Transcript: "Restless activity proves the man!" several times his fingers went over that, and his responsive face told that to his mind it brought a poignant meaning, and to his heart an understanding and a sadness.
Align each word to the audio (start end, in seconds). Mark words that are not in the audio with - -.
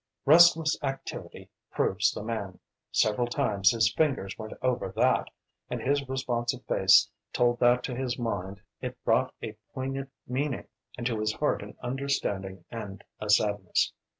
"Restless 0.25 0.75
activity 0.81 1.51
proves 1.69 2.11
the 2.11 2.23
man!" 2.23 2.57
several 2.91 3.27
times 3.27 3.69
his 3.69 3.93
fingers 3.93 4.35
went 4.35 4.53
over 4.63 4.91
that, 4.95 5.29
and 5.69 5.79
his 5.79 6.09
responsive 6.09 6.65
face 6.65 7.07
told 7.31 7.59
that 7.59 7.83
to 7.83 7.95
his 7.95 8.17
mind 8.17 8.59
it 8.81 8.97
brought 9.03 9.31
a 9.43 9.55
poignant 9.75 10.09
meaning, 10.27 10.65
and 10.97 11.05
to 11.05 11.19
his 11.19 11.33
heart 11.33 11.61
an 11.61 11.77
understanding 11.83 12.65
and 12.71 13.03
a 13.19 13.29
sadness. 13.29 13.93